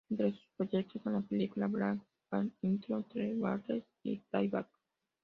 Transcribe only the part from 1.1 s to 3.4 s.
las películas "Black Swan", "Into the